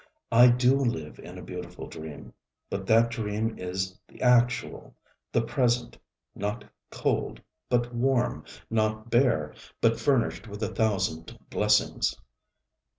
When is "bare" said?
9.11-9.53